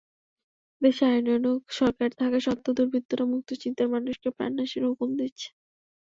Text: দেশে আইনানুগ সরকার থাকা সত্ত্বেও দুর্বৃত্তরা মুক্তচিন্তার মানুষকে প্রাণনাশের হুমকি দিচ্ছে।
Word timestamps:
দেশে 0.81 1.03
আইনানুগ 1.09 1.59
সরকার 1.79 2.09
থাকা 2.19 2.37
সত্ত্বেও 2.39 2.77
দুর্বৃত্তরা 2.77 3.25
মুক্তচিন্তার 3.33 3.87
মানুষকে 3.95 4.27
প্রাণনাশের 4.37 4.83
হুমকি 4.89 5.15
দিচ্ছে। 5.19 5.47